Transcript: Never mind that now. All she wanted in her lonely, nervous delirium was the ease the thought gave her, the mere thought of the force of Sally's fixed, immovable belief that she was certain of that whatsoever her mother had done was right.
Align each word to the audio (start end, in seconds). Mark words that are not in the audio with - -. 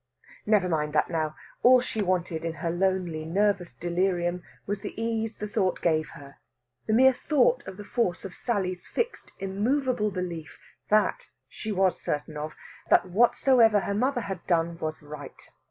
Never 0.47 0.67
mind 0.67 0.93
that 0.93 1.11
now. 1.11 1.35
All 1.61 1.79
she 1.79 2.01
wanted 2.01 2.43
in 2.43 2.53
her 2.53 2.71
lonely, 2.71 3.23
nervous 3.23 3.75
delirium 3.75 4.41
was 4.65 4.81
the 4.81 4.99
ease 4.99 5.35
the 5.35 5.47
thought 5.47 5.79
gave 5.79 6.09
her, 6.17 6.37
the 6.87 6.93
mere 6.93 7.13
thought 7.13 7.61
of 7.67 7.77
the 7.77 7.83
force 7.83 8.25
of 8.25 8.33
Sally's 8.33 8.83
fixed, 8.83 9.31
immovable 9.37 10.09
belief 10.09 10.57
that 10.89 11.29
she 11.47 11.71
was 11.71 12.01
certain 12.01 12.35
of 12.35 12.53
that 12.89 13.11
whatsoever 13.11 13.81
her 13.81 13.93
mother 13.93 14.21
had 14.21 14.43
done 14.47 14.79
was 14.79 15.03
right. 15.03 15.51